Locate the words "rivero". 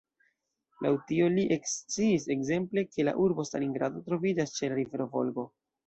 4.85-5.13